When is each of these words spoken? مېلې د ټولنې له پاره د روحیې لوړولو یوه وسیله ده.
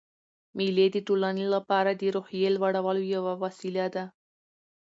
مېلې 0.57 0.87
د 0.91 0.97
ټولنې 1.07 1.45
له 1.53 1.59
پاره 1.69 1.91
د 1.95 2.03
روحیې 2.15 2.49
لوړولو 2.55 3.03
یوه 3.15 3.33
وسیله 3.43 3.85
ده. 3.95 4.05